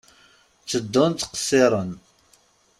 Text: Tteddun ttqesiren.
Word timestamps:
Tteddun 0.61 1.11
ttqesiren. 1.13 1.91